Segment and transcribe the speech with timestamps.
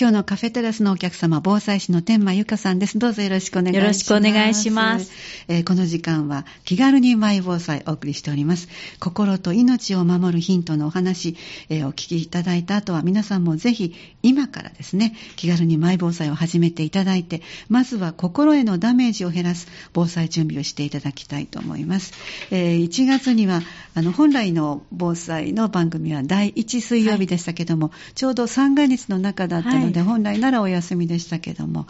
[0.00, 3.00] 今日のカフェテラスのお客様、防災士の天満由香さんです。
[3.00, 3.82] どうぞよろしくお願いします。
[3.82, 5.10] よろしくお願いします。
[5.48, 8.68] えー、この時間は気軽にマイ防災お送りしております。
[9.00, 11.36] 心と命を守るヒントのお話、
[11.68, 13.92] えー、お聞きいただいた後は皆さんもぜひ
[14.22, 22.12] 今からですね、気軽にマイ防災を始めていただいて、まずは心へのダメージを減らす防災準備をしていただきたいと思います。
[22.52, 23.62] えー、1月には、
[23.96, 31.86] あの、本来の防災の番組は第1水曜日でしたけども、はい、ちょうど三が日の中だったので、ので、本来ならお休みでしたけども、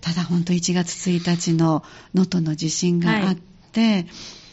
[0.00, 1.84] ただ本当1月1日の
[2.14, 3.34] 能登の地震があっ
[3.72, 4.06] て、はい、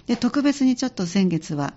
[0.08, 1.74] で特別にちょっと先月は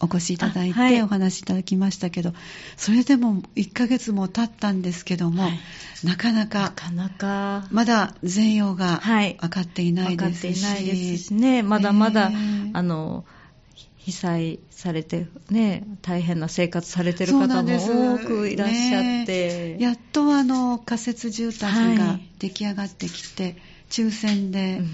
[0.00, 2.38] お越しいただいてお話しいただきましたけど、はい、
[2.76, 5.58] それでも1ヶ月も経ったんですけども、はい、
[6.04, 12.34] なかなか、なかなか、まだ全容が分かっていないですし、はい、分かっていないですしね、まだまだ、え。
[12.34, 13.24] ー、あの、
[14.04, 21.62] 被災されて、ね、大変な生活されてる方も多くいらっしゃって、ね、やっとあの仮設住宅
[21.96, 23.56] が出来上がってきて、はい、
[23.90, 24.86] 抽選で、うん。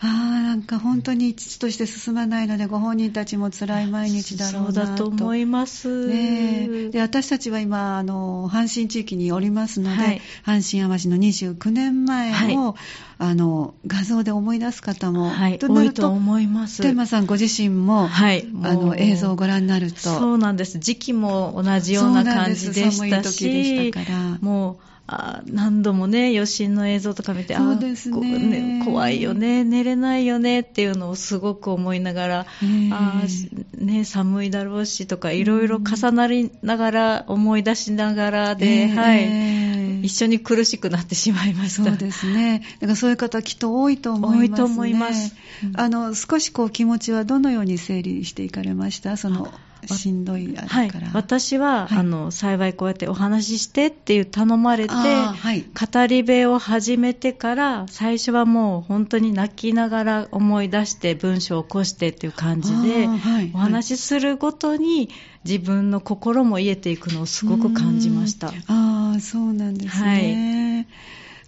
[0.00, 4.72] ああ、なんか本当に父として進まないので、ご本人たちも辛い毎日だろうなと。
[4.74, 6.08] そうだと思います。
[6.08, 12.74] ね、で私たちは今、あの、阪神地域におりますので、はい、阪神淡路の29年前を、はい、
[13.18, 16.82] あの、画像で思い出す方も、はい、と多いと思います。
[16.82, 20.00] 天馬さんご自身も、はい、あの、映像をご覧になると。
[20.00, 20.80] そうなんです。
[20.80, 23.92] 時期も同じような感じでしたし。
[24.40, 32.46] もう、あ何度もね、余震の映像とか見て、そうですねね怖いよね、寝れないよねっていうのをすごく思いながら、
[32.92, 33.22] あ
[33.78, 41.84] ね、寒いだろうしとか、いろいろ重なりながら、思い出しながらで、はい、一緒に苦しくなってしまいました。
[41.84, 42.62] そうですね。
[42.80, 44.40] だからそういう方きっと多いと思います、ね。
[44.40, 45.34] 多いと思います。
[45.74, 49.16] あの、少しこう気持ちはどのように整理していかれました？
[49.16, 49.50] その、
[49.86, 63.08] しんどいから、はい、私は、はい、あの幸いこうやってお話ししてっていう頼まれて、はい、語り部を始めてから最初はもう本当に泣きながら思い出して文章を起こしてっていう感じで、
[63.54, 65.10] お話しするごとに
[65.44, 68.48] 自分の心も癒えていくのをすごく感じました。
[68.66, 70.88] ああそうなんですね、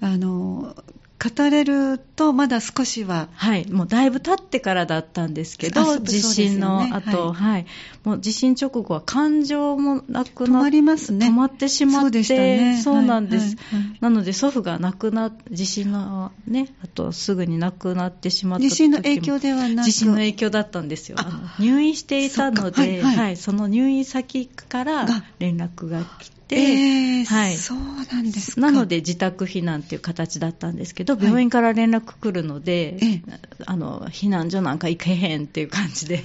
[0.00, 0.74] あの
[1.22, 3.28] 語れると、まだ少しは。
[3.34, 7.66] はい、もうだいぶ経ってからだったんですけど、地震の後、はい、はい、
[8.04, 11.28] もう地震直後は感情もなくな止まりますね。
[11.28, 19.86] 止まってしまって、そうね、そうなんです、はいはいはい、なので祖父が亡くな地震のね、あとすぐに亡くなってしまった地震の影響ではなく。
[19.86, 21.18] 地震の影響だったんですよ。
[21.58, 25.06] 入院していたので、はいはい、はい、その入院先から
[25.38, 28.60] 連絡が来て、えー、はい、そうなんですか。
[28.60, 33.22] なので自宅避難っていう形だったんですけど、病院から連絡来るので、はい、
[33.66, 36.24] あの避難所なんか行けへんっていう感じで。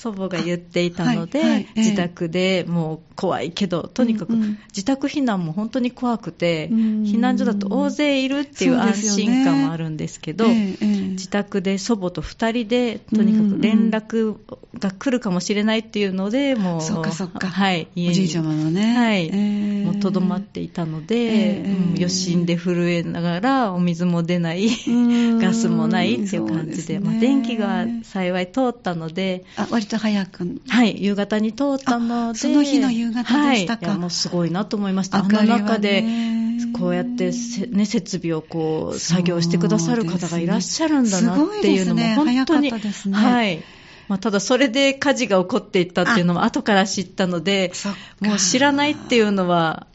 [0.00, 4.32] 祖母が言っていたので、はいはい、自宅でもう怖いけど、とにかく
[4.68, 6.80] 自宅避難も本当に怖くて、うん。
[6.80, 10.76] うん、避難所だと大勢いるっていう安心感はあるんですけど、ね。
[10.80, 14.38] えー、自宅で祖母と2人で、とにかく連絡
[14.78, 24.66] が来るかもしれないっていうので、もう、そっかそっか、はい、家に、おじいちゃまのね、はい、えー、もうとどまっていたので、えー、余震で震えながら、お水も出ない、
[25.40, 30.60] ガスもないっていう感じで、でね、まあ、電気が幸い通ったので、あ割と早く。
[30.68, 32.38] はい、夕方に通ったので。
[32.38, 33.88] その日の夕方でしたか。
[33.88, 35.18] はい、もうすごいなと思いました。
[35.18, 36.04] あの中で、
[36.78, 37.32] こうやって
[37.70, 42.80] ね、設備をこう、作業してくださる方がいらっしゃるんだなっていうのも、本当に、ね、
[43.12, 43.62] はい。
[44.08, 47.72] まあ、ただそれで火事が起こっていったっていうのも後から知ったので、
[48.20, 49.86] もう知らないっていうのは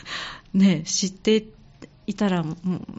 [0.52, 1.44] ね、知ってい
[2.12, 2.44] たら、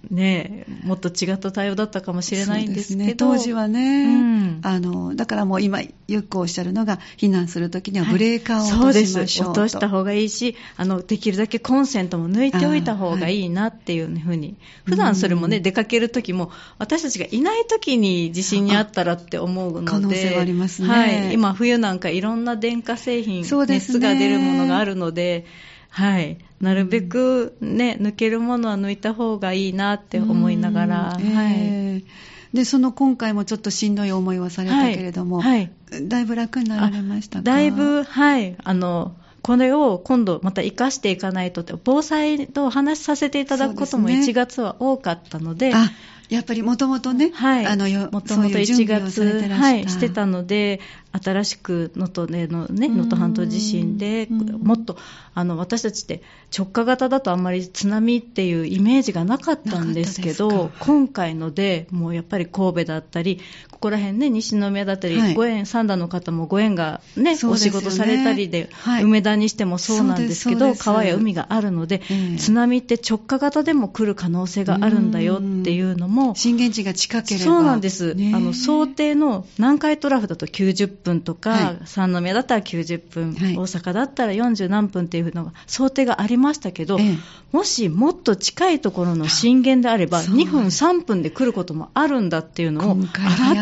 [0.10, 14.56] ね、もっと違った対応だったかもしれないんですけど、ね、当時はね、うん、あの、だからもう今、よくおっしゃるのが、避難するときにはブレーカーを落としましょう、はい、落とした方がいいしあの、できるだけコンセントも抜いておいた方がいいなっていうふうに、
[14.86, 25.46] 普段それもね、出かけるときも、私たちがいないときに地震にあったらって思うので、可能性はありますね、はい、今、冬なんかいろんな電化製品、熱が出るものがあるので、
[25.96, 32.06] はい、なるべくね、抜けるものは抜いた方がいいなって思いながら、えー、はい。
[32.54, 37.44] で、その今回もちょっとしんどい思いはされたけれども、はい、はい、だいぶ楽になられましたか？
[37.44, 45.96] だいぶ、はい、あの、これを今度また生かしていかないと防災とお話しさせていただくことも1月は多かったので、でね、
[46.30, 50.82] やっぱりもともとね、はい、あのもともと1月はい、してたので、
[51.22, 54.98] 新しく能登でのね、能登半島地震で、もっと
[55.34, 56.22] あの私たちって
[56.58, 63.40] 直下型だとあんまり津波っていうイメージがなかったんですけど、今回ので、もうやっぱり神戸だったり、
[63.72, 67.38] ここら辺ね、西宮だったり、はい、ご縁、三田の方もご縁がね、ね。
[67.44, 77.46] お仕事されたりで、はい、梅田にしてもそうなんですけど、川や海があるので、えー、津波って直下型でも来る可能性があるんだよっていうのも、震源地が近ければ。
[77.46, 87.18] そうなんです、あの想定の南海トラフだと90分とか、はい、三宮だったら90分、はい、大阪だったら40何分っていうのが想定がありましたけど、ええ、
[87.56, 92.98] もしもっと近いところの震源であれば、2分、3分で来ることもあるんだっていうのを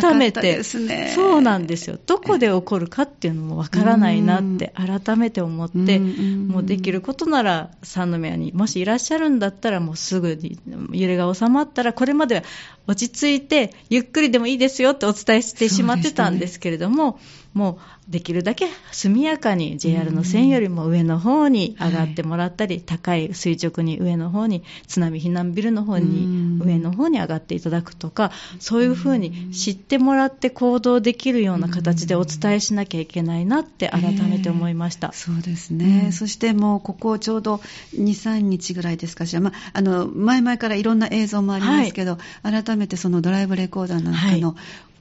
[0.01, 10.57] 改めて、ね、そうなんですよ、どこで起こるかっていうのもわからないなって改めて思って、もうできることなら三宮にもしいらっしゃるんだったら、もうすぐに
[10.91, 12.43] 揺れが収まったら、これまでは
[12.87, 17.19] 落ち着いて、ゆっくりでもいいですよってお伝えしてしまってたんですけれども、
[17.53, 35.07] もうできるだけ速やかに JR の線よりも上の方に上がってもらったり、高い垂直に上の方に、津波避難ビルの方に、上の方に上がっていただくとか、そういうふうに知ってもらって行動できるような形でお伝えしなきゃいけないなって改めて思いました。
[35.07, 37.61] えー、そうですね、うん、そしてもうここちょうど
[37.95, 44.55] 2、3日ぐらいですかしら、まあ、あの前々からいろんな映像もありますけど、はい、改めてそのドライブレコーダーなんかの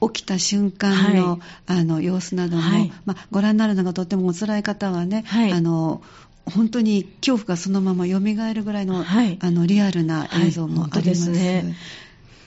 [0.09, 6.01] 起きた瞬間のはい、あの様子なども、はい、まあ、ご覧になるのがとってもお辛い方はね、はい、あの
[6.45, 8.19] 本当に恐怖がそのまま蘇
[8.53, 11.75] るぐらいの,、あのリアルな映像もあります,、ね、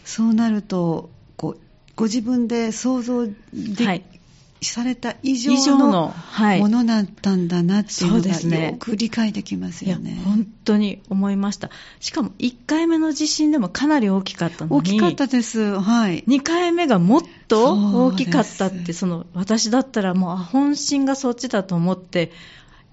[0.04, 1.60] そうなるとこう
[1.94, 3.32] ご自分で想像で
[4.70, 6.12] された以上の
[6.58, 10.20] ものだったんだなっていうのが、よく理解できますよね。
[10.24, 11.70] 本当に思いました。
[12.00, 14.78] しかも1回目の地震でもかなり大きかったのに。
[14.78, 15.78] 大きかったです。
[15.78, 16.24] はい。
[16.24, 22.32] 2回目がもっと大きかったって、その私だったらもう本心がそっちだと思って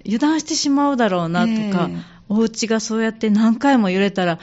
[0.05, 4.39] 油断してしまうだろうなとか、えー、お家がそうやって何回も揺れたら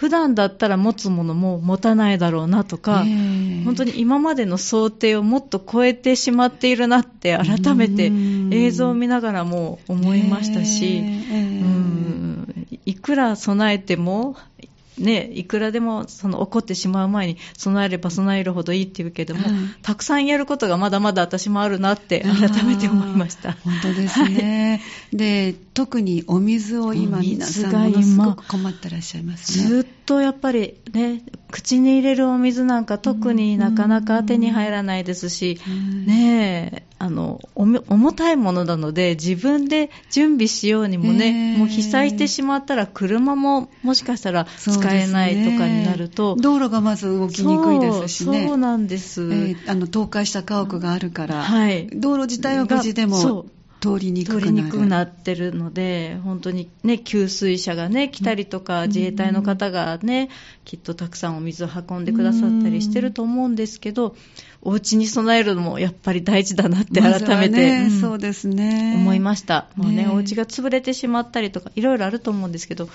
[0.00, 3.04] 普段だったら持つものも持たないだろうなとか、
[3.66, 8.10] 本当に今までの想定をもっと超えてしまっているなって改めて
[8.50, 12.66] 映像を見ながらも思いましたし、うん。
[12.86, 14.36] いくら備えても
[15.00, 19.42] ね、いくらでもその起こってしまう前に備えれば備えるほどいいっていうけども、
[19.82, 23.52] たくさんやることがまだまだ私もあるなって改めて思いました。
[23.52, 29.66] 本当ですね、 はい、で特にお水を今皆さんものすごく困ってらっしゃいますね。
[29.66, 35.60] ずっとやっぱりね口に入れるお水なんか特になかなか手に入らないですし、
[36.06, 48.46] ねあの重たいものなので自分で準備しようにもね、もう被災してしまったら車ももしかしたら使えないとかになると、ね、道路がまず動きにくいですしね。
[48.46, 53.46] そうなんです、えー、あの倒壊した家屋があるから、はい、道路自体は無事でも
[53.80, 60.28] 通りにくくなってるので、本当にね、給水車がね、来たりとか、自衛隊の方がね、
[60.64, 64.14] きっとたくさんお水を運んでくださったりしてると思うんですけど、
[64.62, 68.94] お家に備えるのもやっぱり大事だなって改めて、ねうん、そうですね。
[68.96, 69.68] 思いました。
[69.74, 72.90] もうね、お家が潰れてしまったりとか、いろいろあると思うんですけど、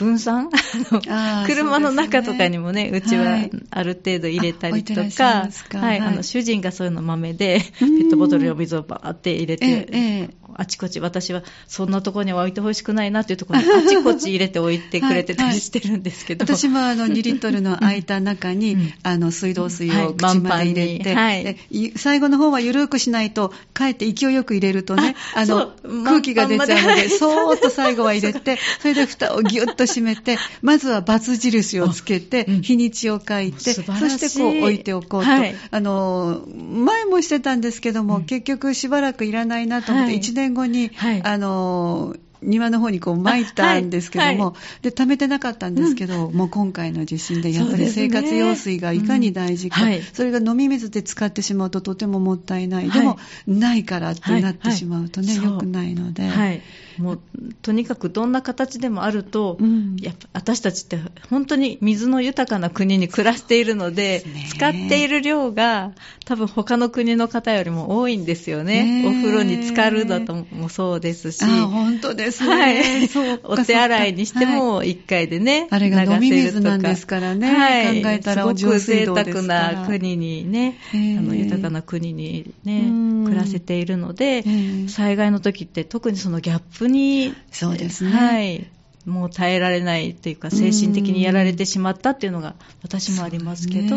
[0.00, 0.48] 分散？
[1.46, 3.38] 車の中とかにもね、うちは
[3.70, 21.56] ある程度入れたりとか、はい、あの主人がそういうの豆で、ペットボトルにお水をバーって入れて、あちこち、私はそんなところには置いてほしくないなっていうところに、あちこち入れて置いてくれてたりしてるんですけど、私もあの2リットルの空いた中に、うん、あの水道水を口まで入れて、はい、
[21.96, 25.72] 最後の方は緩くしないと、かえって勢いよく入れるとね、あの
[26.04, 50.00] 空気が出ちゃうので、そーっと最後は入れて、それで蓋をぎゅっと閉めて、まずは×印をつけて、日にちを書いて、そしてこう置いておこうと、はい、あの前もしてたんですけども、うん、結局しばらくいらないなと思って、1年後に、はい、あの庭の方にこう撒いたんですけども、はい、で、溜めてなかったんですけど、うん、もう今回の地震でやっぱり生活用水がいかに大事か、そ、ねうん。
[50.00, 52.90] はい、それが飲み水で使ってしまうととてももったいない。
[52.90, 56.62] でも、ないからってなってしまうとね、良くないので。
[57.00, 57.20] もう
[57.62, 60.98] とにかくどんな形でもあると、うん、やっぱ私たちって
[61.30, 65.92] 本当に水の豊かな国に暮らしているので、使っている量が
[66.26, 69.02] 多分他の国の方よりも多いんですよね。
[69.02, 71.42] ねお風呂に浸かるだともそうですし。
[71.42, 72.50] あ、本当ですね。
[72.50, 73.10] はい。
[73.44, 77.50] お手洗いにしても1回でね、はい、あれが飲み水なんですからね。
[77.50, 78.02] はい。
[78.02, 84.44] 考えたらおすごく贅沢な国にね、あの豊かな国にね、暮らせているので、
[84.88, 88.66] 災害の時って特にそのギャップにそうですね、はい、
[89.06, 93.96] もう耐えられないというか、精神的にやられてしまったっていうのが私もありますけど、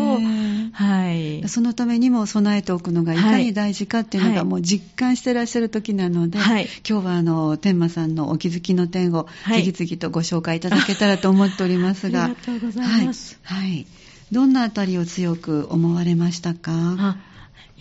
[0.72, 1.48] はい。
[1.50, 13.38] そのためにも備えておくのがいかに大事かっていうのがもう実感してらっしゃる時なので、はい、今日はあの、天馬さんのお気づきの点を次々とご紹介いただけたらと思っておりますが、ありがとうございます。
[13.44, 13.70] はい。
[13.70, 13.88] はい、
[14.32, 17.18] どんなあたりを強く思われましたか？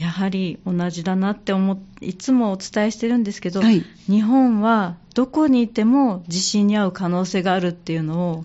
[0.03, 8.45] やはり同じだなって思いつもお伝えしてるんですけど、はい、日本はどこにいても地震に遭う可能性があるっていうのを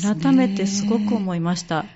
[0.00, 1.76] 改めてすごく思いました。
[1.76, 1.86] はい、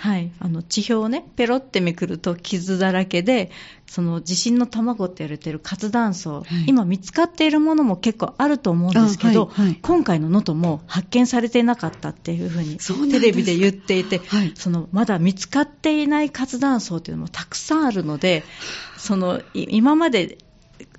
[0.00, 3.50] はい、あの地表をね、ペロってめくると傷だらけで、
[3.86, 12.78] その地震の卵って言われてる活断層、はい、今見つかっているものも結構あると思うんですけど、はいはい、今回の能登も発見されていなかったっていうふうに
[13.10, 14.20] テレビで言っていて、
[14.56, 18.42] そのまだ見つかっていない活断層っていうのもたくさんあるので、
[18.96, 20.38] その今まで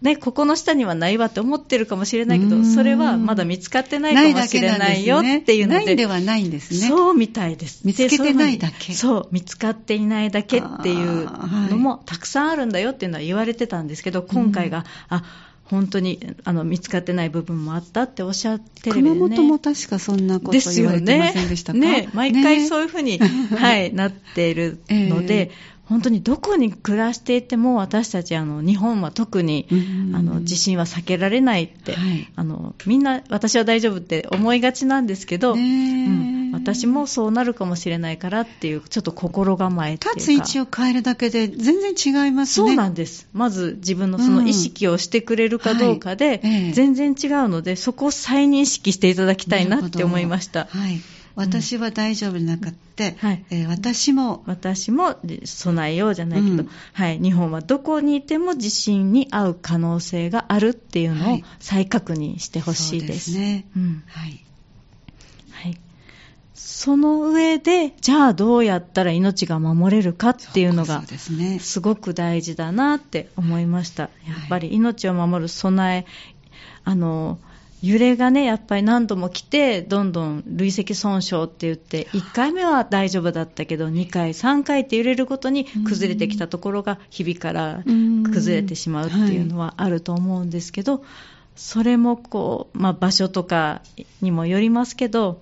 [0.02, 5.86] ね、ここの下にはないわって思ってるかもしれないけど、それはまだ見つかってないかもしれないよっていうので。
[5.86, 6.88] ないではないんですね。
[6.88, 7.82] そうみたいです。
[7.84, 8.94] 見つけてないだけ。
[8.94, 11.30] そう、見つかっていないだけっていう
[11.70, 15.24] のもたくさんあるんだよっていうのは言われてたんですけど、今回が、あ、
[15.66, 21.80] 本当にあの見つかってない部分もあったっておっしゃってる、ね、熊本も確かそんなこと言われてませんでしたか？
[21.80, 21.92] ね。
[22.04, 22.10] ね。
[22.14, 29.68] 毎回そういうふうに、ね、はい、 なっているので、えー本当にどこに暮らしていても私たちあの日本は特に、
[30.14, 40.20] あの地震は避けられないって、はい、あのみんな私は大丈夫って思いがちなんですけど、うん、私もそうなるかもしれないからっていうちょっと心構えっていうか。
[40.20, 42.68] 立つ位置を変えるだけで全然違いますね。
[42.68, 43.28] そうなんです。
[43.34, 46.40] まず自分のその意識をしてくれるかどうかで、
[46.74, 50.66] 全然違うのでそこを再認識していただきたいなって思いました。
[50.66, 51.02] はい
[51.40, 53.46] 私は大丈夫じゃなくて、うんはい。
[53.50, 54.44] えー、私も。
[54.46, 55.16] 私も
[55.46, 63.32] 備えようじゃないけど、うん、はい、日本はどこにいても地震に遭う可能性があるっていうのを再確認してほしいです。
[63.32, 64.44] はい、ね、うん、はい、
[65.52, 65.78] はい。
[66.54, 71.04] その上で、じゃあどうやったら命が守れるかっていうのが、
[71.60, 74.04] すごく大事だなって思いました。
[74.04, 74.10] や
[74.46, 76.06] っぱり命を守る備え、
[76.84, 77.40] あの、
[77.82, 87.84] 揺れがね、やっぱり何度も来て、どんどん累積損傷って言って、1回目は大丈夫だったけど、2回、3回って揺れるごとに崩れてきたところが、日々から
[88.32, 91.04] 崩れてしまうっていうのはあると思うんですけど、
[91.56, 93.82] それもこう、まあ、場所とか
[94.22, 95.42] にもよりますけど、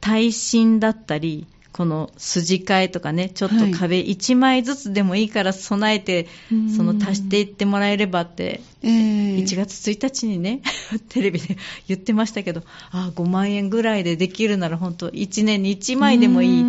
[0.00, 10.60] 耐震だったり、この筋替えとかね、ちょっと壁1枚ずつでもいいから備えて、はい、その足していってもらえればって、えー、1月1日にね、
[11.08, 11.56] テレビで
[11.88, 16.64] 言ってましたけど、あ5万円ぐらいでできるなら本当、1年に1枚でもいい。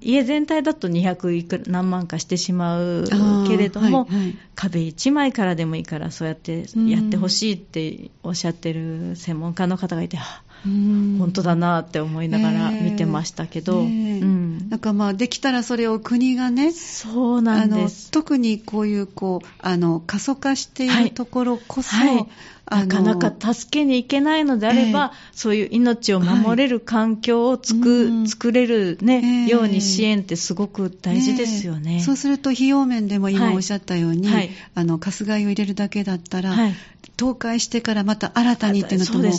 [0.00, 3.04] 家全体だと200いく何万かしてしまう
[3.48, 10.18] けれども、はいはい、壁1枚からでもいいからそうやってやってほしいっておっしゃってる専門家の方がいて、
[10.64, 18.10] 本当だなって思いながら見てましたけど、うん、なんかまあできたらそれを国がねそうなんです。
[18.10, 22.14] 特にこういうこうあの過疎化しているところこそ、はい。
[22.16, 22.26] はい
[22.70, 31.96] なかなか助けに行けないのであれば、えー、そういう命を守れる環境をつく、はい、作れるね、えー、ように支援ってすごく大事ですよね。
[31.96, 36.74] ねそうすると費用面でも今おっしゃったように、はい、あの、ガス害を入れるだけだったら、はい、
[37.20, 39.30] 倒壊してからまた新たにっていうのとも、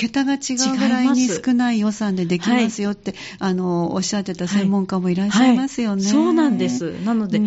[0.00, 0.36] 桁が違
[0.74, 6.02] うぐらいに少ない予算でできますよって、あの、おっしゃってた専門家もいらっしゃいますよね。
[6.02, 6.94] そうなんです。
[7.04, 7.40] なので、あ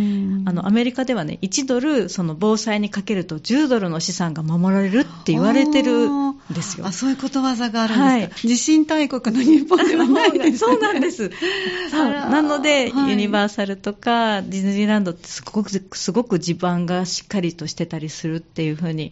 [0.54, 6.86] の、アメリカではね、1ドル、その防災にかけると10ドルの資産が守られるって言われてるんですよ。
[6.86, 8.12] あ、そういうことわざがあるんですか？
[8.12, 11.32] はい、地震大国の日本ではないです、ね、そうなんです。
[11.92, 19.12] なので、はい、ユニバーサルとかディズニーランドってすごく、すごく地盤がしっかりとしてたりするっていうふうに、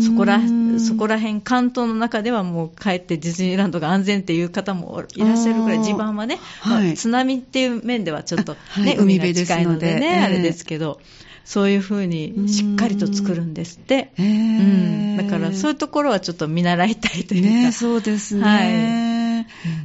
[0.00, 0.40] そこら、
[0.78, 6.84] そこら辺、関東の中ではもう帰ってディズニーランドが安全っていう方もいらっしゃるぐらい、地盤はね、はい。
[6.86, 11.00] まあ、津波っていう面ではちょっとね、はい、海が近いのでね、あれですけど、
[11.44, 14.12] そういうふうにしっかりと作るんですって。
[14.18, 17.48] うん、だからそういうところはちょっと見習いたいというか。
[17.48, 18.42] ね、そうですね。
[18.42, 19.17] はい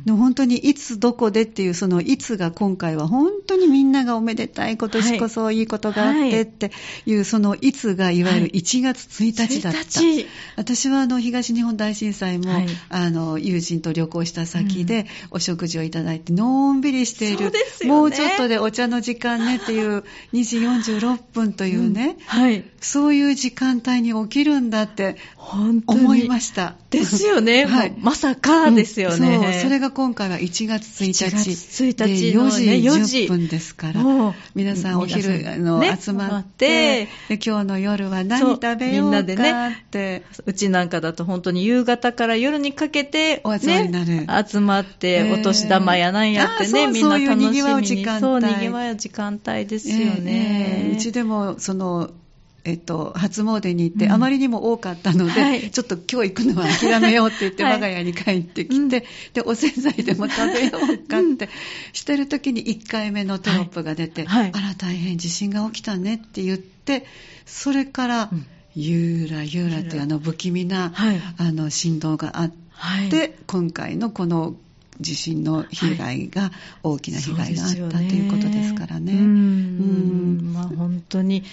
[0.07, 6.71] 本当にいつどこでっていうそのいつが今回は本当にみんながおめでたい今年こそいいことがあってって
[7.05, 9.79] いうそのいつがいわゆる1月1日だった。
[10.57, 12.51] 私はあの東日本大震災も、
[12.89, 17.51] あの友人と旅行した先でお食事をいただいてのんびりしている、
[17.85, 20.03] もうちょっとでお茶の時間ねっていう
[20.33, 24.73] 2時46分というね、はい、そういう時間帯に起きるん。
[24.73, 25.17] だって
[25.85, 26.75] 思いました。
[26.89, 27.65] ですよね。
[27.65, 31.25] はい、まさかですよね、うん、そそれが今回は1月1日。
[31.25, 34.03] 1月1日でのね4時10分ですから
[34.55, 40.23] 皆さんお昼のね集まって、で今日の夜は何食べようみんなでかねって。
[40.45, 47.61] うちなんかだと本当に夕方から夜にかけて、お集まりになるね、集まって、えーお年玉やなんやってね、みんな楽しみに。
[47.61, 50.85] そういう賑わう時間帯そう、賑わう時間帯ですよね。
[50.85, 52.11] ええうちでもその
[52.65, 54.11] えっと、初詣に行って、うん。
[54.13, 55.69] あまりにも多かったので、はい。
[55.69, 57.73] ちょっと今日行くのは諦めようって言って、はい。
[57.73, 58.87] 我が家に帰ってきて、うん。
[58.87, 59.03] で、
[59.45, 61.49] お洗剤でも食べようかって、
[61.91, 64.43] してる時に1回目のテロップが出て、はい。
[64.43, 67.05] はいあら大変地震が起きたねって言って、
[67.45, 68.45] それから、うん。
[68.75, 71.21] ゆーらゆーらっていうあの不気味な、はい。
[71.37, 73.33] あの振動があって、はい。
[73.45, 74.55] 今回のこの
[74.99, 76.51] 地震の被害が、
[76.83, 79.13] 大きな被害があったそうですよということですからね。
[79.13, 80.37] ううん。
[80.37, 80.53] ん。
[80.53, 81.43] まあ本当に、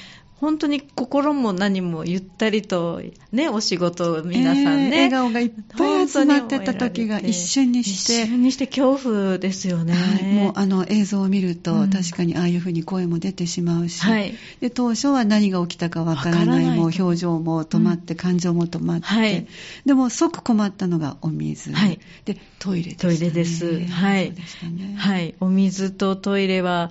[0.41, 5.05] 本当に心も何もゆったりと、ね、お仕事を皆さんね。
[5.05, 9.93] えー笑顔がいっぱい集まってた時が一瞬にして一瞬にして恐怖ですよね。
[9.93, 11.91] はい、もうあの映像を見ると、うん。
[11.91, 14.35] 確かにああいうふうに声も出てしまうし、はい。
[14.61, 19.47] で当初は何が起きたかわからないもう表情も止まって、感情も止まって、はい。
[19.85, 21.99] でも即困ったのがお水、はい。
[22.25, 23.81] でトイレでした、ね、トイレです。
[23.91, 24.31] はい。
[24.31, 24.95] ね。
[24.97, 25.35] はい。
[25.41, 26.91] お水とトイレは、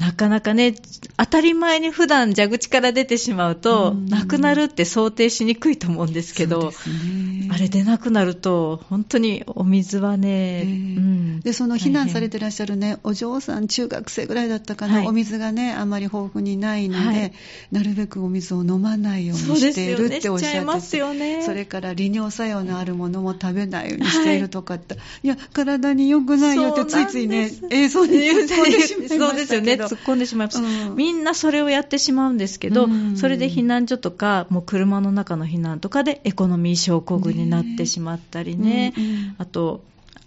[0.00, 0.74] なかなかね、
[1.18, 4.06] 当たり前に普段蛇口から出てしまうと、うん。
[4.06, 7.48] なくなるって想定しにくいと思うんですけど、ね。
[7.52, 11.40] あれでなくなると、本当にお水はね、えーうん。
[11.40, 15.06] でその避難されてらっしゃるね、お嬢さん、中学生ぐらいだったかな、はい。
[15.06, 17.32] お水がね、あんまり豊富にないので、はい。
[17.70, 21.42] なるべくお水を飲まないようにしているっておっしゃってて、すよね。
[21.42, 29.26] それから利尿作用のあるものも食べないようにしているとかって、い、や、体に良くないよって、ついついね映像に突っ込んでしまいましたけど。
[29.26, 30.96] そうですよね、突っ込んでしまいます、うん。
[30.96, 33.16] みんなそれをやってしまうんですけど、うん。
[33.16, 39.34] それで避難所とか、もう車の中の避難とかでエコノミー症候群になってしまったりね、うんうん。
[39.38, 39.82] あと、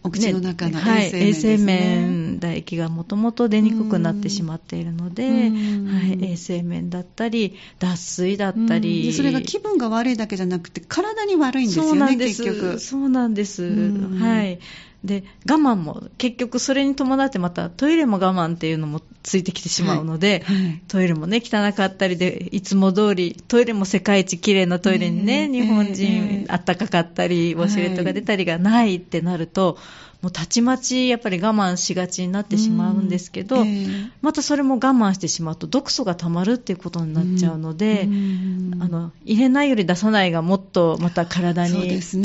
[0.06, 1.54] お口の中のはい衛生面ですね。
[1.54, 5.88] 衛生面、唾液がもともと出にくくなってしまっているので、うん。
[5.88, 8.82] はい、衛生面だったり、脱水だったうん。
[8.82, 12.44] り、でそれが気分が悪いだけじゃなくて、体に悪いんですそうよね、なんです。
[12.44, 12.80] 結局。
[12.80, 14.20] そうなんです、うん。
[14.20, 14.60] はい。
[15.04, 20.82] で、我慢も、結局それに伴ってまたトイレも我慢っていうのもついてきてしまうので、はいはい。
[20.88, 29.78] トイレもね、汚かったりで、いつも通り、トイレも世界一綺麗なトイレにね、ねえ日本ええ人、あったかかったり、ウォシュレットが出たりがないってなると、
[30.24, 33.68] もうたちまちやっぱり我慢しがちになってしまうんですけど、うん。
[33.68, 33.88] ええ
[34.22, 38.78] またそれも我慢してしまうと毒素が溜まるっていうことになっちゃうので、うん。
[38.80, 41.76] あの入れないより出さないがもっとまた体に、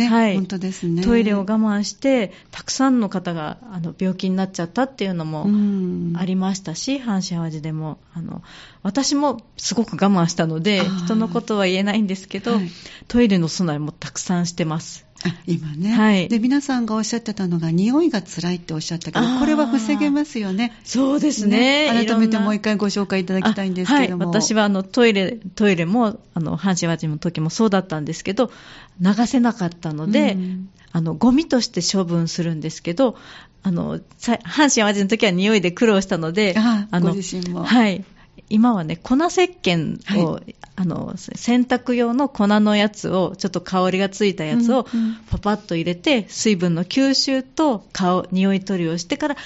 [0.06, 1.02] はい、本当ですね。
[1.02, 6.12] トイレを我慢して、たくさんの方があの病気になっちゃったっていうのもうん。
[6.16, 8.42] ありましたし、阪神・淡路でもあの、
[8.84, 12.70] 私もすごく我慢したので人のことは言えないんですけど、はい。
[13.08, 15.07] トイレの備えもたくさんしてます。
[15.24, 20.78] あ今ね、はいで、皆さんがおっしゃってたのが、匂いが辛いっておっしゃったけどこれは防げますよね。
[20.84, 21.88] そうですね。
[22.06, 24.24] 改めてもう一回ご紹介いただきたいんですけれども。
[24.24, 28.52] あはい、私はあのトイレ、トイレも、あの、阪神・淡路の時もそうだったんですけど、
[29.00, 33.16] 流せなかったので、うんあの、ゴミとして処分するんですけど、
[33.62, 38.04] あの、さ阪神・淡路の時は匂いで苦労したので、あの、ご自身もはい。
[38.48, 40.40] 今はね、粉石鹸を、は
[40.76, 44.86] あの、洗濯用の粉のやつを、ちょっと香りがついたやつを
[45.30, 49.36] パパッと入れて、水分の吸収と香、匂い取りをしてから、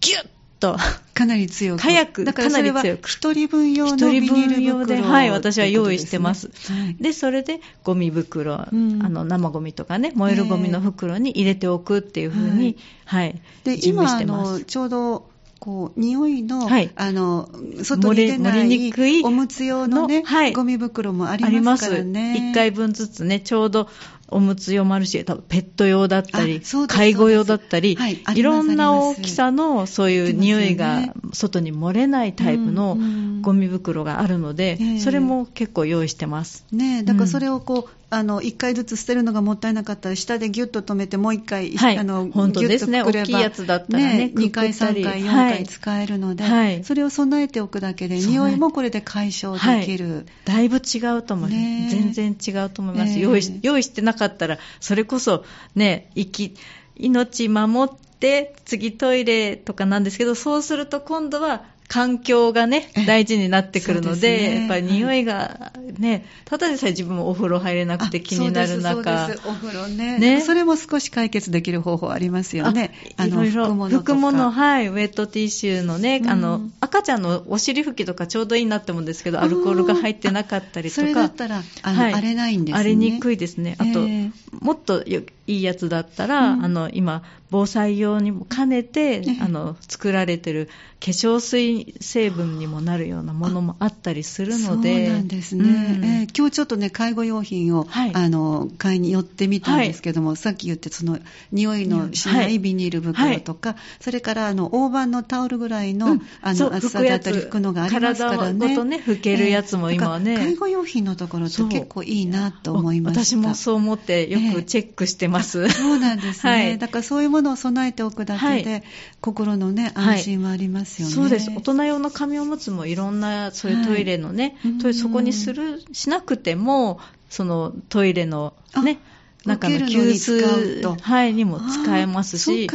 [0.00, 0.28] ギュッ
[0.60, 0.76] と、
[1.14, 1.82] かなり強く。
[1.82, 3.08] 早くだかなり強く。
[3.08, 6.48] 一人分用のビニ一人分ール袋用で、はい、私は用意してます。
[6.48, 6.96] ですねはい。
[7.00, 9.02] で、それでゴミ袋、うん。
[9.04, 14.58] あの生ゴミとかね、燃えるゴミの袋に入れておくっていうふうに、はい、で準備今あしてます。
[14.60, 15.30] の、ちょうど
[15.60, 16.90] こう匂いの,、はい。
[16.96, 17.48] あの
[17.82, 20.52] 外に出ないくいおむつ用の,、ねのはい。
[20.52, 21.90] ゴミ袋もあありますす。
[21.90, 22.52] からね。
[22.52, 23.86] 1回分ずつね、ちょうど
[24.28, 36.66] おむつ用もあるし、多分ペット用だったり介護用だったり、はいいろんな大きさのそういう匂いが外に漏れないタイプのうんうんゴミ袋があるのでええ、それも結構用意してます。
[36.72, 41.98] ねだからそれをこう、あの1回ずつ捨てるのがもったいなかったら下でギュッと止めてもう1回、はい。
[41.98, 42.98] あの本当ですね。
[42.98, 45.02] ギュッとくれば大きいやつだったらねくく2回ったり。
[45.02, 45.52] 3回4はい。
[45.54, 46.84] 回使えるので、はい。
[46.84, 51.60] それを備えておくだけで匂いもこれで解消できる、だいぶ違うと思います。
[51.60, 52.12] ねえ。
[52.12, 53.20] 全然違うと思います、ええ。
[53.20, 53.52] 用意し。
[53.62, 55.44] 用意してなかったら、それこそ
[55.76, 56.54] ね、生き、
[56.96, 64.60] 命守って、次トイレとかなんですけど、そうすると今度は、環境がねええ、大事になってくるので、ですね。
[64.60, 69.66] やっぱり匂いがね、ただでさえ自分もお風呂入れなくて気になるあそう中、ですそうです。
[69.66, 70.18] お風呂ね。
[70.18, 70.40] ね。
[70.40, 72.94] それも少し解決できる方法ありますよね。
[73.16, 73.64] あいろいろ。
[73.64, 74.12] 服物とか。
[74.12, 82.12] 服物、はい、ウェットティッシュのね、あのうん赤ちゃんのお尻拭きとかちょうどいいなって思うんですけど、アルコールが入ってなかったりとか、それだったらあの、はい。
[82.14, 82.78] 荒れないんですね。
[82.78, 83.74] 荒れにくいですね。
[83.78, 84.30] あと、ええ。
[84.60, 90.68] もっとよいいやつだったら、うん、あの今、防災用にも兼ねて、あの作られてる
[91.00, 101.18] 化粧水成分にもなるようなものもあったりするので、そうなんですね、うん、えー、今日ちょっとね、介護用品を、はい、あの買いに寄ってみたんですけども、はい、さっき言って、その
[101.50, 108.60] 匂いのしないビニール袋とか、はい、それからあの大判のタオルぐらいの,、あの厚さだったり拭くのがありますからね。
[108.60, 113.24] 体ごとね、拭けるやつも今はね、えー、介護用品のところって結構いいなと思いました。
[113.24, 115.62] 私もそう思ってよくチェックしてます。
[115.62, 118.82] えー、そうなんですね、だからそういうものを備えておくだけで、
[119.20, 121.14] 心のね、安心はありますよね。
[121.14, 121.50] そうです。
[121.50, 128.98] 大人用の紙おむつもいろんな、そういうトイレのね、トイレそこにする、しなくても、そのトイレのね、
[129.44, 132.68] 中の急須はい、にも使えますし、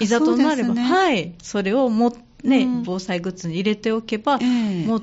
[0.00, 5.02] いざとなれば、ね、はい、それをも、ね、防災グッズに入れておけば、えー、もう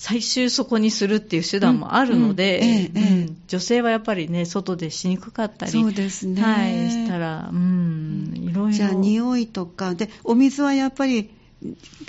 [0.00, 2.88] 最終そこにするっていう手段もあるので、
[3.48, 6.40] 女性はやっぱりね、外でしにくかったり、そうですね。
[6.40, 8.72] はい、したら、うん、いろいろ。
[8.72, 11.28] じゃあ、匂いとか、で、お水はやっぱり、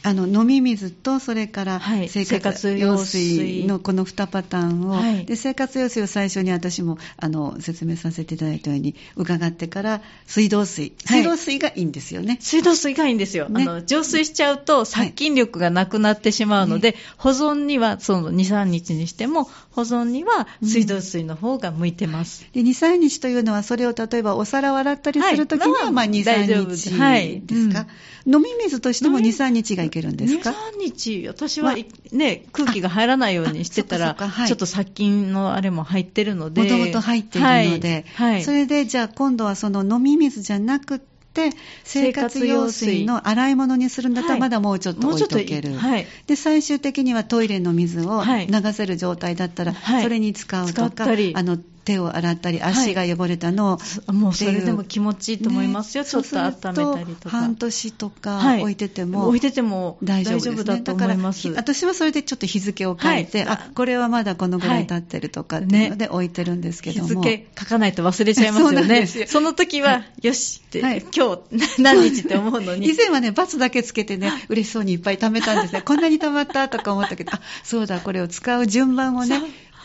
[0.04, 3.52] あの飲み水とそれから生活用水。
[3.66, 27.88] のこの2パターンを、はい、で生活用水を最初に私もあの説明させていただいたように伺ってから水道水、水道水がいいんですよね、水道水がいいんですよ、ね、あの浄水しちゃうと殺菌力がなくなってしまうので、はい、保存にはその2、3日にしても保存には水道水の方が向いてます、うん、で2、3日というのはそれを例えばお皿を洗ったりするときには、まあ、2、3日ですか、うん、
[28.26, 31.76] 飲み水としても2、3日がいけるんですか ?2、3日、私は、
[32.12, 36.64] ね、空気が入らないようにしてたら、はい、ちょっと殺菌のあれも入ってるので。
[36.64, 38.32] もともと入っているので、はい。
[38.34, 41.52] はい、それでじゃあ今度はその飲み水じゃなくて、
[41.84, 51.08] 生活用水の洗い物にするんだったらまだもうちょっと置いとける、はい、で最終的にはトイレの水を流せる状態だったら、それに使うとか、あ
[51.44, 51.58] の
[51.92, 57.38] 手を洗ったり、足が汚れたのを、はい、もうそれでも気持ちいいと思いますよ、ね、ちょっと温めたりとか。
[57.38, 61.50] 半年とか置いてても、はい、置いてても大丈夫、ね,、だと思います。
[61.50, 69.08] 私はそれでちょっと日付を変えて、はい、あこれはままだこのぐらい経ってるとかっていうので置いてるんですけども、ね、日付書かないと忘れちゃいますよね。
[69.28, 72.88] そその時は、よしって、今日何日って思うのに。
[72.88, 75.82] 以前はね、バツだけつけてね、嬉しそうにいっぱい貯めたんですね。
[75.82, 79.42] こんなに貯まったとか思ったけど、あ、そうだ、これを使う順番をね、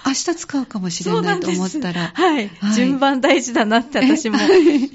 [0.06, 2.12] 明日使うかもしれないと思ったら。
[2.14, 4.38] はい、はい、順番大事だなって私も、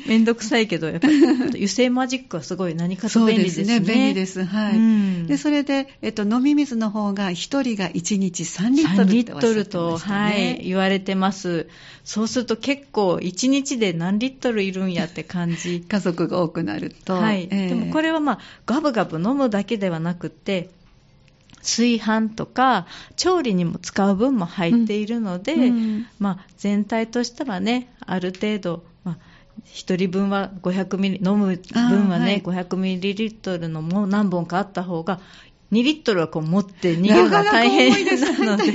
[0.08, 3.65] めんどくさいけど、やっぱり、油性マジックはすごい何かと便利ですね。
[3.65, 4.45] そうですね、便利です。
[4.45, 4.78] はい。
[4.78, 11.67] うん、で、それで、えっと、飲み水の方が、1人が1日3リットルって、ね、リットルと、はい、言われてます。
[12.06, 15.84] そうすると結構、1日で何リットルいるんやって感じ。
[15.86, 17.15] 家族が多くなると。
[17.15, 17.50] はい。
[17.52, 20.69] えー、でもこれはまあ、ガブガブ飲むだけではなくて、
[21.62, 29.17] 炊飯とか調理にも使う分も入っているので、うん、まあ、全体としたらねある程度、まあ、
[29.65, 35.19] 1人分は500ミリ飲む分はね、はい、500ミリリットルのもう何本かあった方が
[35.71, 37.91] 2リットルはこう持って逃げるのが大変
[38.45, 38.71] なので。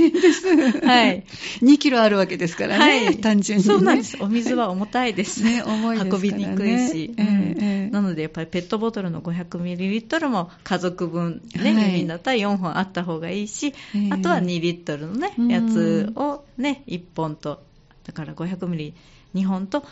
[0.87, 1.25] はい。
[1.61, 3.05] 2キロあるわけですからね。
[3.05, 3.19] はい。
[3.19, 4.17] 単純に、ね、そうなんです。
[4.21, 5.43] お水は重たいです。
[5.43, 7.15] ね、重いです、ね、運びにくいし。
[7.19, 17.63] えーえー、なので、やっぱりペットボトルの500ミリリットルも家族分ね、はい、みんなったら4本あった方がいいし、えー、あとは2リットルのね、やつをね、1本と、
[18.05, 18.95] だから500ミリ
[19.35, 19.85] 2本と、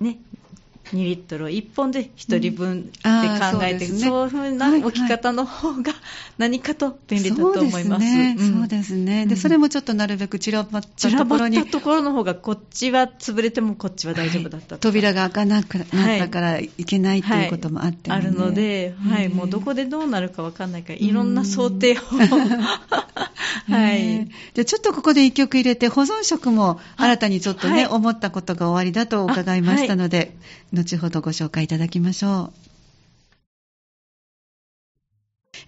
[0.00, 0.18] ね、
[0.92, 5.92] 2リットルを1本で1人分って考えて、うん、そう、ね,、いうふうな置き方の方が
[6.38, 8.52] 何かと便利だと思います。
[8.52, 9.26] そうですね。
[9.26, 11.56] で、それもちょっとなるべく散らばったところに。
[11.56, 18.16] 散らばったところの方が、こっちは潰れてもこっちは大丈夫だったと、はい、扉が開かなくなったからいけないっていうこともあって、ね。
[18.16, 22.00] はい、あるので、はい、もうどこでどうなるかわかんないから、いろんな想定を。
[23.66, 24.28] はい。
[24.54, 30.34] じゃちょっとここで一曲入れて、保存食も新たにちょっとね、思ったことが終わりだと伺いましたので、
[30.72, 32.67] 後ほどご紹介いただきましょう。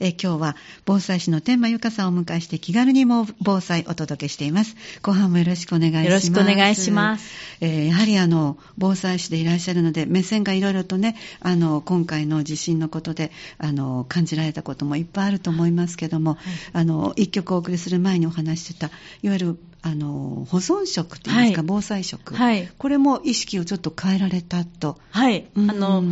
[0.00, 4.74] え今日は防災士の天満由香さんをお迎えして気軽にも防災お届けしています。
[5.02, 6.04] 後半もよろしくお願いします。
[6.06, 7.30] よろしくお願いします。
[7.60, 16.38] えー、やはりあの、防災士でいらっしゃるので、目線がいろいろとね、あの、今回の地震のことで、あの、感じられたこともいっぱいあると思いますけども、はい、
[16.72, 18.90] あの、一曲お送りする前にお話ししてた、
[19.22, 24.98] いわゆるあの保存食といいますか、はい、防災食、はい、これも意識をちょっと変えられたと。
[25.10, 26.02] はい、うん、あの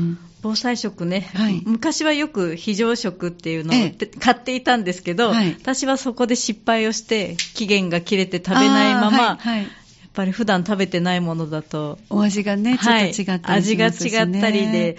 [0.40, 9.70] 防災食ね、はい、昔はよく非常食っていうのを、買っていたんですけど、はい、私はそこで失敗をして期限が切れて食べないまま、はい、やっ
[10.14, 14.96] ぱり普段食べてないものだとお味がねちょっと違ったりね、味が違ったりで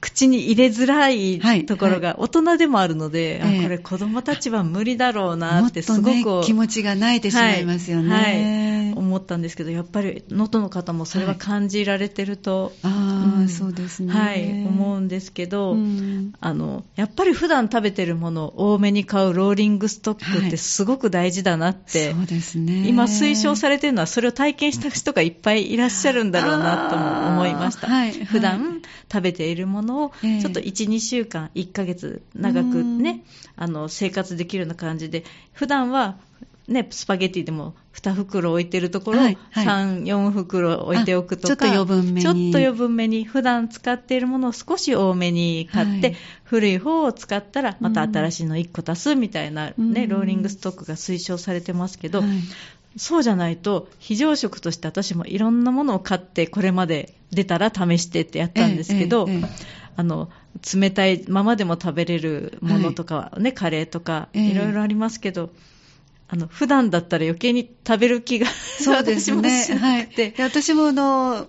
[0.00, 8.63] 口に入れづらいところが大人でもあるので、これ子供たちは無理だろうなってすごく、ね、気持ちが泣いてしまいますよね、はい、
[9.14, 27.86] 思ったんですけど、やっぱり能登の方もそれは感じられてると、はい、あうん、そうですね、はい、思うんですけど、うん、あのやっぱり普段食べてるものを多めに買うローリングストックってすごく大事だなって、そうですね、今推奨されてるのはそれを体験した人がいっぱいいらっしゃるんだろうなとも思いました。
[27.86, 33.22] はい、普段食べているものをちょっと1、2週間、1ヶ月長くね、
[33.56, 36.16] あの生活できるような感じで、普段は
[36.66, 42.22] ね、スパゲティでも2袋置いてるところ、はいはい、3、4袋置いておくとか、ちょっと余分めに。
[42.22, 52.28] ちょっと余分めに、普段使っているものを少し多めに買って、はい、古い方を使ったら、また新しいの1個足すみたいなね、うん、ローリングストックが推奨されてますけど、はい、
[52.96, 59.44] そうじゃないと、非常食として私もいろんなものを買って、これまで出たら試してってやったんですけど、えええ、
[59.96, 60.30] あの、
[60.74, 65.50] 冷たいままでも食べれるものとかね、カレーとか、いろいろありますけど、
[66.28, 69.50] あの普段だったら余計に食べる気がそうですね。
[69.78, 70.08] はい。
[70.08, 71.46] で私もあの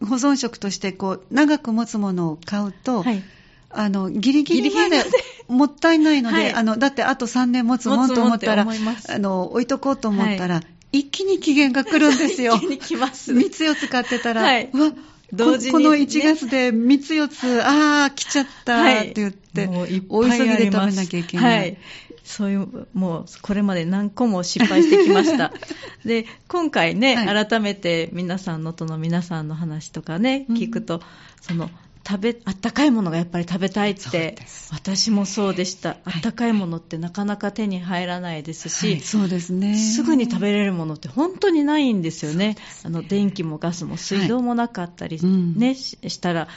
[0.00, 3.22] 保存食としてこう長く持つものを買うと、はい、
[3.70, 5.02] あのギリギリまで
[5.48, 10.60] もったいないので、はい、あのだってあと3年持つもんと思ったらあの置いとこうと思ったら、は
[10.92, 12.56] い、一気に期限が来るんですよ。
[12.56, 13.32] 一気に来ます。
[13.32, 14.92] 3つ4つ買ってたら、はい、うわ
[15.32, 21.58] 同時に、ね、この1月で3つ4つ、ああ、来ちゃったって言って、はい、お急ぎで食べなきゃいけない。
[21.58, 21.78] はい
[22.24, 25.52] そういう、もう、これまで何個も失敗してきました。
[26.04, 31.02] で、今回ね、はい、改めて皆さんのとの皆さんの話とかね、聞くと、うん、
[31.42, 31.70] その、
[32.06, 34.36] 食べ、あったかいものがやっぱり食べたいって、
[34.72, 35.96] 私もそうでした。
[36.04, 39.76] あったかいものってなかなか手に入らないですし、はい、そうですね。
[39.76, 42.48] すぐに食べれるものって本当にないんですよね。
[42.48, 46.48] ねあの、電気もガスも水道もなかったりね、はい、したら、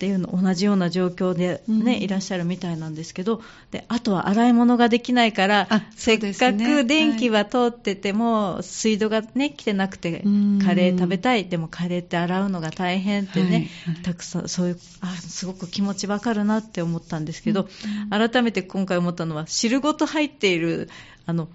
[0.00, 10.22] っていうの同じような状況でね、うん、いらっしゃるみたいなんですけどであとは洗い物ができないから、ね、せっかく電気は通ってても、はい、水道がね来てなくて
[10.64, 17.68] カレー食べたいでもカレーって洗うのが大変ってね、はい、たくさんそういうあすごく気持ちわかるなって思ったんですけど、
[18.10, 20.88] うん、改めて今回思ったのは汁ごと入っている
[21.26, 21.46] あの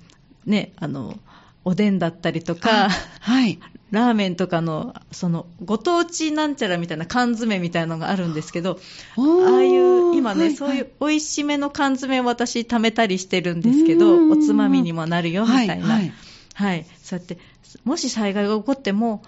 [0.46, 1.18] ねあの
[1.66, 3.60] おでんだったりとか、はい、
[3.92, 8.80] ラーメンとかの、その、ご当地なんちゃらみたいな缶詰みたいなのがあるんですけど、
[9.18, 15.74] ああいう、今ね、はいはい、そういう美味しめの缶詰を私貯めたりしてるんですけど、おつまみにもなるよみたいな。
[15.76, 16.14] はい、はい。
[16.54, 17.40] はい、そうやって、
[17.84, 19.24] もし災害が起こっても、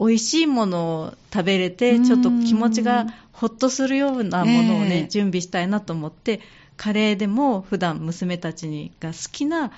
[0.00, 6.40] 美味しいものを食べれて、ちょっと気持ちがほっとするようなものをね、えー、準備したいなと思って、
[6.76, 9.70] カレーでも普段娘たちにが好きな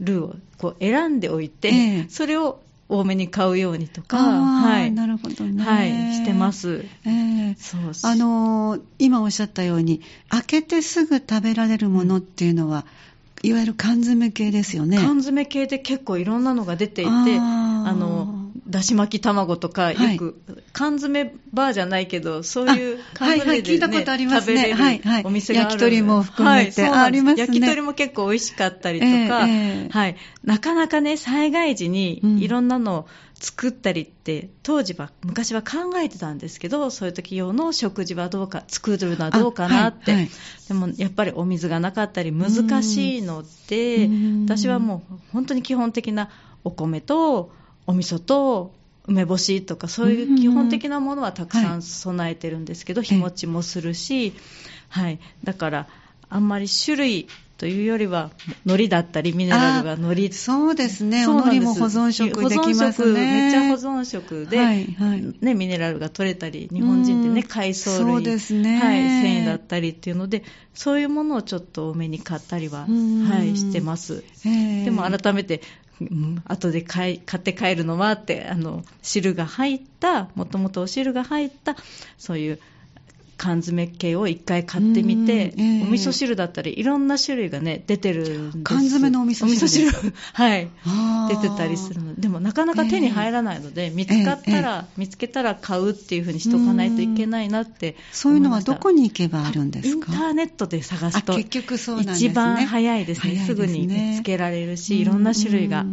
[0.00, 6.84] ルーをこう選んでおいて、えー、それを多めに買うようにとか、はい、なるほどね、はい、してます。
[7.06, 12.84] えー、そうあのー、今おっしゃったように、開けてすぐ食べられるものっていうのは、
[13.44, 14.96] いわゆる缶詰系ですよね。
[14.96, 20.40] 缶詰系で結構いろんなのが出ていて、あのだし巻き卵とか、よく、
[20.72, 24.72] 缶詰バーじゃないけど、そういう缶詰で、ね、はいはい、聞いたことありますね。
[24.72, 25.70] はいはい、お店がある。
[25.70, 27.40] 焼き鳥も含めて、はい、ありますね。
[27.42, 33.06] 焼き鳥も結構美味しかったりとか、えー、はい、なかなかね、災害時にいろんなのを
[33.44, 40.30] 作ったりって、当時は、昔は考えてたんですけど、そういう時用の食事はどうか、作るのはどうかなって、はいはい、
[40.68, 44.08] でもやっぱりお水がなかったり難しいので、
[44.46, 46.30] 私はもう本当に基本的な
[46.64, 47.52] お米と、
[47.86, 48.72] お味噌と
[49.06, 54.32] 梅干しとかそういう基本的なものはたくさん備えてるんですけど、はい、日持ちもするし、
[54.88, 55.88] はい、だから
[56.30, 57.28] あんまり種類
[57.64, 58.30] というよりは
[58.66, 60.32] 海苔だったりミネラルが海苔。
[60.32, 61.26] そうですね。
[61.26, 63.20] お海苔も保存食できますね。
[63.20, 75.62] めっちゃ保存食で、はいはい、ね、ミネラルが取れたり日本人ってね海藻類そうですね、はい、繊維だったりっていうのでそういうものをちょっと多めに買ったりは、はい、してます、でも改めて
[76.00, 81.76] うん、後で買って帰るのはってあの汁が入ったもともとお汁が入った
[82.18, 82.58] そういう
[83.44, 89.92] 缶詰系を一回買ってみて、えー、お味噌汁だったりいろんな種類がね出てるんです缶詰のお味噌汁。
[90.32, 90.68] はい。
[91.28, 92.14] 出てたりするの。
[92.14, 100.10] でもなかなか手に入らないので、えー、見つかったら、えー、見つけたら買うっていうふうにしとかないといけないなってそういうのはどこに行けばあるんですか？
[100.10, 105.84] インターネットで探すと結局そうなんです、ね、一番早いですね、ね、すぐに見つけられるしいろんな種類が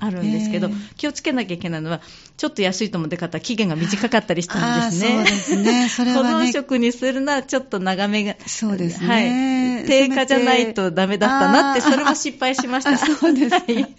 [0.00, 2.00] あるんですけど、えー、気をつけなきゃいけないのは、
[2.36, 5.16] ちょっと安いと思って買った期限が短かったりしたんですね。
[5.16, 5.88] そうですね。
[5.94, 8.34] それは、ね、保存食にするのはちょっと長めが。
[8.46, 9.06] そうですね。
[9.06, 9.86] はい。
[9.86, 12.96] 定価じゃないとダメだったなって、それは失敗しました。
[12.96, 13.94] そうです、ね。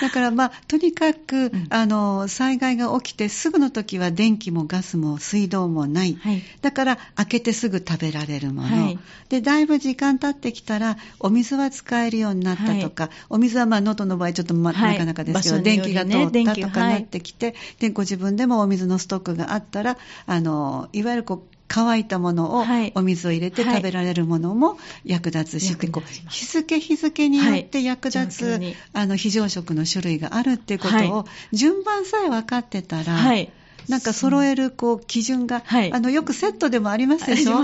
[0.00, 8.98] だからまあとにかく、うん、あの災害が起きてすぐの時は電気もガスも水道もない、はい、だから開けてすぐ食べられるもの、はい、
[9.28, 22.64] でだいぶ時間経ってきたらお水は使えるようになったとか、はい、お水はまあ能登の場合ちょっと、ま、なかなかですけど、ね、電気が通ったとかなってきて、でご自分でもお水のストックがあったらあのいわゆるこう乾いたものを
[22.94, 33.52] お水を入れて食べられるものも役立つし、こう日付日付によって役立つ、はい、あの非常食の種類があるっていうことを、順番さえ分かってたら、はい、
[33.86, 35.62] なんか揃えるこう基準が、
[35.92, 37.60] あのよくセットでもありますでしょ？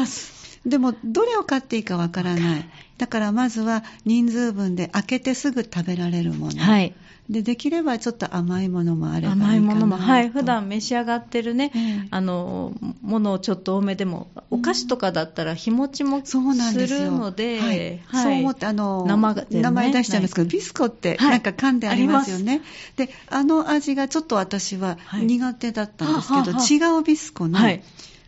[0.66, 2.68] でもどれを買っていいかわからない。
[2.98, 6.58] だからまずは人数分で開けてすぐ食べられるもの。
[6.58, 6.94] はい。
[7.30, 22.60] でできればちょっと甘いものもあれば甘いものもはい普段召し上がってるね、えー、あのものをちょっと多めでも、お菓子とかだったら日持ちもするので、はい、はい、そう思ってあの生、ね、名前出しちゃいますけどビスコってなんか噛んでありますよね、
[22.96, 27.58] であの味がちょっと私は苦手だったんですけど、ははは違うビスコの、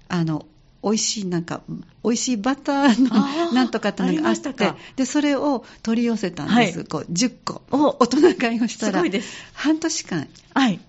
[0.09, 0.47] あの
[0.87, 1.63] 美味しいなんか
[2.05, 3.11] 美味しいバターの
[3.53, 7.63] なんとかってのがあってでそれを取り寄せたんです、はい、こう10個。
[7.99, 9.03] 大人買いをしたら
[9.53, 10.29] 半年間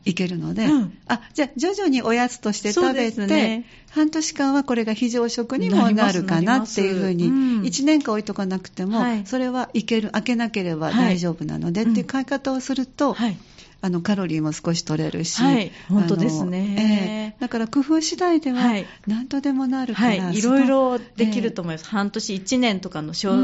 [0.05, 0.13] い。
[0.13, 7.29] けるので、はいうん、あじゃあ徐々におやつとして食べて、ね、半年間はこれが非常食にもなるかなっていうふうに、
[7.67, 13.37] 1年間置いとかなくても、はい、それはいける開けなければ大丈夫なので、っていう買い方をすると、はい
[13.81, 18.57] あのカロリーも少し取れるし、はい、本当ですね、えー、だから工夫次第では
[19.05, 23.35] 何とでもなるから、はい、いろいろできると思います、えー、半年、1年とかの賞,、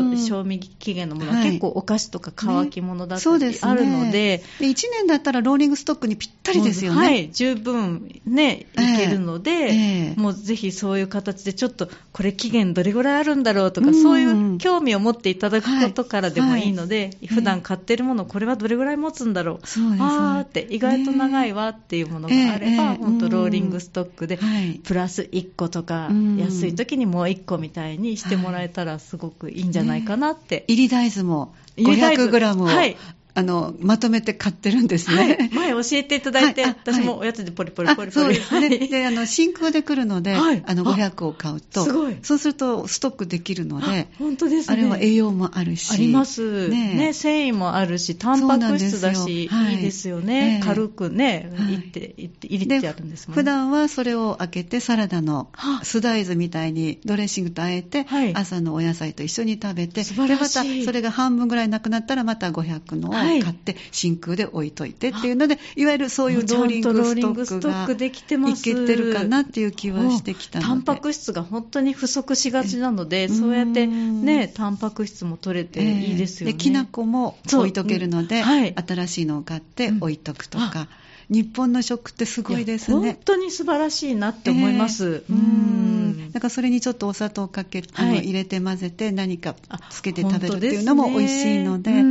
[0.44, 4.44] 味期限のものは結構お菓子とか乾き物だったり、ね、あるので。
[4.60, 7.00] で1年だったらローリングストックにぴったりですよね。
[7.00, 19.68] はい、十分ね、いけるので、えー、もうぜひそういう形でちょっとこれ期限どれぐらいあるんだろうとか、うん、そういう興味を持っていただくことからでもいいので、はい、普段買ってるもの、これはどれぐらい持つんだろう。
[19.68, 24.40] そうですって意外と長いわっていうものがあれば、本当ローリングストックで、
[24.84, 30.66] プラス1個とか、安い時にもう1個みたいにしてもらえたらすごくいいんじゃないかなって。
[30.68, 32.98] 入り大豆も 500g を、はい、
[33.36, 35.16] あの、まとめて買ってるんですね。
[35.18, 38.12] はい、前教えていただいて、はい、私もおやつでポリポリポリポリ。
[38.12, 38.88] そうですね。
[38.88, 42.18] で、あの、真空で来るので、はい、あの、500を買うと、すごい。
[42.22, 44.74] そうすると、ストックできるので、本当ですね。
[44.74, 45.92] あれは栄養もあるし。
[45.92, 46.70] あります。
[46.70, 50.62] ねね繊維もあるし、タンパク質だし、いいですよね。
[50.64, 53.42] 軽くね、いって、入れてあるんですもんね。
[53.42, 55.50] 普段はそれを開けて、サラダの
[55.82, 70.68] 酢大豆みたいにドレッシングとあえて、朝のお野菜と一緒に食べて、で、また、それが半分ぐらいなくなったら、また500のを買って、真空で置いといてっていうので、いわゆるそういうローリングストックがいけてるかなっていう気はしてきたので。
[70.70, 76.54] タンパク質が本当に不足しがちなので、そうやってね、タンパク質も取れていいですよね。
[76.54, 80.82] で、きな粉も置いとけるので、はい、新しいのを買って置いとくとか。
[80.82, 80.88] うん
[81.34, 82.98] 日本の食ってすごいですね。
[83.14, 85.24] 本当に素晴らしいなって思います。
[85.30, 86.32] えー、うん。
[86.32, 89.56] だからそれにちょっとお砂糖をかけ、あの入れて混ぜて何か
[89.90, 92.04] つけて食べるっていうのも美味しいので、で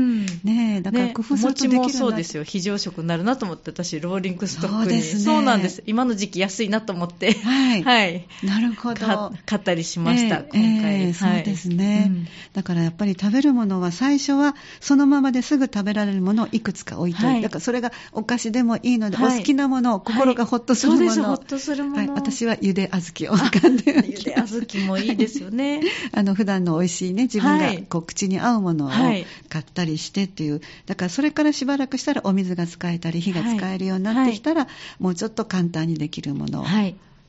[0.44, 2.44] ね、だから工夫するとできるな、そうですよ。
[2.44, 4.82] 非常食になるなと思って私ローリングストックに。
[4.82, 5.82] そうです、ね、そうなんです。
[5.87, 9.32] 今の時期安いなと思って、はい、はい、なるほど。
[9.46, 21.96] 買ったりしました、えー、今回、えー、そうですね、うん、だからやっぱり食べるものは最初はそのままですぐ食べられるものをいくつか置いといて、はい、だからそれがお菓子でもいいので、お好きなものの、心がほっとするもの、はい、そうです、ほっとするもの。
[21.96, 25.83] はい、私はゆで小豆を浮かんでゆで小豆もいいですよね。
[26.12, 29.27] あの、普段の美味しいね、自分がこう口に合うものを買
[29.61, 36.62] ったりしてっていう、だからそれからしばらくしたらお水が使えたり、火が使えるようになってきたら、もうちょっと簡単にできるもの。
[36.62, 36.64] を、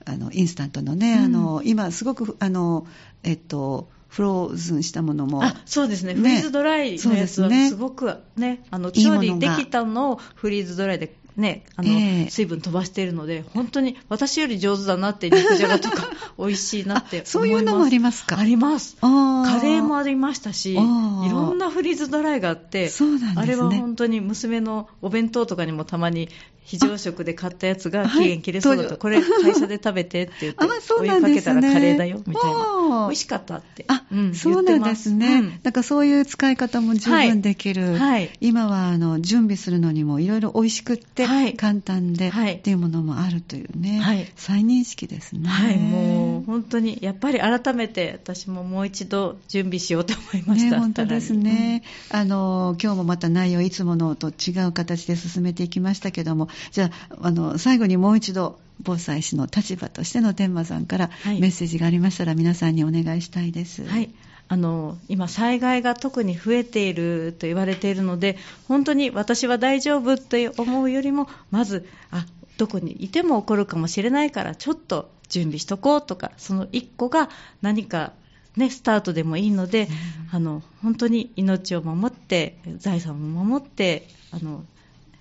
[0.06, 2.88] あの、インスタントのね、うん、あの、今すごく、あの、
[3.24, 5.44] えっと、フローズンしたものも。
[5.44, 6.14] あ、そうですね。
[6.14, 18.38] フリーズドライのやつはすごくね、ねあの、調理できたのをフリーズドライでね、あの、えー、水分飛ばしているので、本当に私より上手だなって、肉じゃがとか 美味しいなってそういうのもありますか？
[18.38, 18.98] あります。
[19.02, 26.30] カレーもありましたし、いろんなフリーズドライがあって、そうなんですね、あれは本当に娘のお弁当とかにもたまに
[26.64, 30.66] 非常食で買ったやつが期限切れそうだと、はい、これ会社で食べてって言って、
[31.00, 33.08] お湯かけたらカレーだよみたいな。
[33.08, 33.86] 美味しかったって。
[33.88, 35.28] あ、うん、そうなんですね。
[35.28, 37.94] うん、だからそういう使い方も十分できる。
[37.94, 41.26] はいはい、今はあの準備するのにもいろいろ美味しくって、
[41.58, 45.48] 簡単で、っていうものもあるというね、はい、再認識ですね。
[45.50, 50.76] はい、もう本当にやっぱり改めて私ももう一度準備しようと思いました。
[50.76, 51.84] ね、本当ですね。
[52.12, 63.86] うん、あの今日もまた内容いつものと違う形で進めていきましたけども、じゃあ、あの、最後にもう一度、防災士の立場としての天馬さんからメッセージがありましたら、皆さんにお願いしたいです。
[63.86, 64.10] はい。
[64.50, 68.38] あの今、災害が特に増えていると言われているので
[68.68, 72.26] 本当に私は大丈夫と思うよりもまずあ
[72.58, 77.30] どこにいても起こるかもしれないからちょっと準備しとこうとかその1個が
[77.62, 78.12] 何か
[78.56, 79.88] ね、スタートでもいいので、
[80.32, 84.64] あの本当に命を守って、財産を守って、あの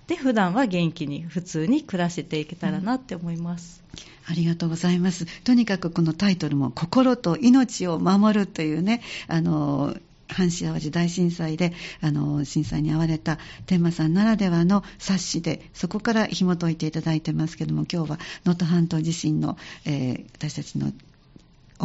[0.07, 3.83] で普段は元気に普通に暮らしていけたらなって思います。
[4.25, 5.25] ありがとうございます。
[5.43, 9.95] とにかくこのタイトルも心と命を守るというね、あの
[10.27, 20.91] 阪神・淡路大震災であの震災に遭われた天満さんならではの冊子でそこから紐解いていただいてますけども今日は能登半島地震の、えー、私たちの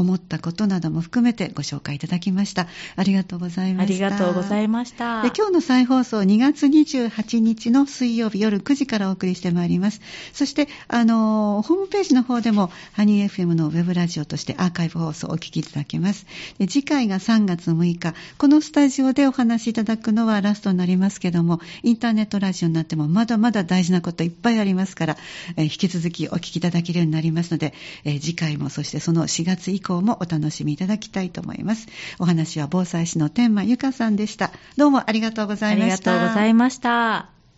[0.00, 2.66] 思ったことなども含めてご紹介いただきました。
[2.96, 4.06] ありがとうございました。
[4.06, 5.22] ありがとうございました。
[5.22, 10.00] で今日の再放送2月28日の水曜日夜9時からお送りしてまいります。
[10.32, 16.26] そして、あの、ホームページの方でも、ハニー FM のウェブラジオとしてアーカイブ放送をお聞きいただけます。
[16.58, 25.16] で次回が3月6日、このスタジオでお話しいただくのはラストになりますけども、インターネットラジオになってもまだまだ大事なこといっぱいありますから、
[25.56, 27.74] えー、引き続きお聞きいただけるようになりますので、
[28.04, 31.86] えー、次回もそしてその4月以降もお楽しみいただきたいと思います。
[32.18, 34.52] お話は防災士の天満由香さんでした。
[34.76, 36.12] どうもありがとうございました。
[36.12, 37.37] ありがとうございました。